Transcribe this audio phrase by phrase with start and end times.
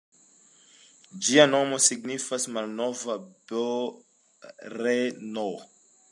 [1.25, 3.17] Ĝia nomo signifas "malnova
[3.51, 5.47] Brno".